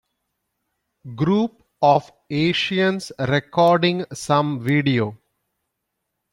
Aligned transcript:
Group 1.15 1.61
of 1.79 2.11
Asians 2.31 3.11
recording 3.19 4.03
some 4.15 4.59
video. 4.63 5.15